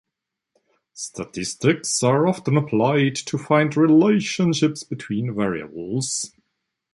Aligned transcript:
Statistics 0.95 2.01
are 2.01 2.25
often 2.27 2.57
applied 2.57 3.13
to 3.17 3.37
find 3.37 3.77
relationships 3.77 4.81
between 4.83 5.35
variables. 5.35 6.31